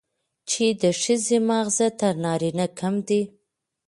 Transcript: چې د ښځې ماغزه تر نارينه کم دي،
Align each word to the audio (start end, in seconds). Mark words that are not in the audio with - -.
چې 0.49 0.65
د 0.81 0.83
ښځې 1.01 1.37
ماغزه 1.49 1.87
تر 1.99 2.13
نارينه 2.23 2.65
کم 2.79 2.93
دي، 3.07 3.21